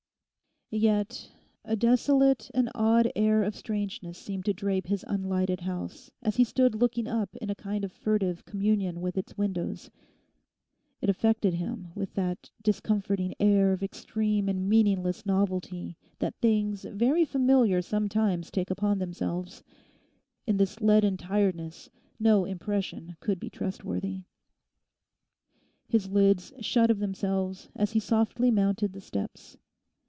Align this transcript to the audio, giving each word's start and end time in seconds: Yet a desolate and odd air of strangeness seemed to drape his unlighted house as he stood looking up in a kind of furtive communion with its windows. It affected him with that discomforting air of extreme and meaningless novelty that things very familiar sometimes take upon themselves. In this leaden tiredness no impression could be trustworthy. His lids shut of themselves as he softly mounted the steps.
Yet 0.73 1.33
a 1.65 1.75
desolate 1.75 2.49
and 2.53 2.69
odd 2.73 3.11
air 3.13 3.43
of 3.43 3.57
strangeness 3.57 4.17
seemed 4.17 4.45
to 4.45 4.53
drape 4.53 4.87
his 4.87 5.03
unlighted 5.05 5.59
house 5.59 6.09
as 6.21 6.37
he 6.37 6.45
stood 6.45 6.75
looking 6.75 7.09
up 7.09 7.35
in 7.41 7.49
a 7.49 7.55
kind 7.55 7.83
of 7.83 7.91
furtive 7.91 8.45
communion 8.45 9.01
with 9.01 9.17
its 9.17 9.37
windows. 9.37 9.89
It 11.01 11.09
affected 11.09 11.55
him 11.55 11.89
with 11.93 12.13
that 12.13 12.51
discomforting 12.63 13.35
air 13.37 13.73
of 13.73 13.83
extreme 13.83 14.47
and 14.47 14.69
meaningless 14.69 15.25
novelty 15.25 15.97
that 16.19 16.39
things 16.39 16.85
very 16.85 17.25
familiar 17.25 17.81
sometimes 17.81 18.49
take 18.49 18.71
upon 18.71 18.97
themselves. 18.99 19.65
In 20.47 20.55
this 20.55 20.79
leaden 20.79 21.17
tiredness 21.17 21.89
no 22.17 22.45
impression 22.45 23.17
could 23.19 23.41
be 23.41 23.49
trustworthy. 23.49 24.23
His 25.89 26.07
lids 26.09 26.53
shut 26.61 26.89
of 26.89 26.99
themselves 26.99 27.67
as 27.75 27.91
he 27.91 27.99
softly 27.99 28.51
mounted 28.51 28.93
the 28.93 29.01
steps. 29.01 29.57